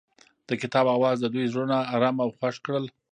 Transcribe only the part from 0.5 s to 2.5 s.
کتاب اواز د دوی زړونه ارامه او